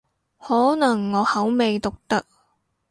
[0.39, 2.25] 可能我口味獨特